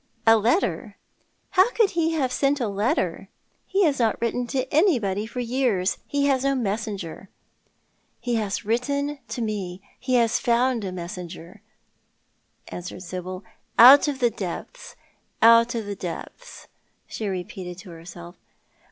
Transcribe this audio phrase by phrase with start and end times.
[0.25, 0.97] "A letter.
[1.51, 3.29] How could he send a letter?
[3.67, 5.99] He has not written to anybody for years.
[6.07, 7.29] He has no messenger,""
[8.19, 11.61] He has written to me; he has found a messenger,"
[12.69, 13.43] answered Sibyl,"
[13.91, 14.95] out of the depths—
[15.43, 16.67] out of the depths,"
[17.05, 18.37] she repeated to herself.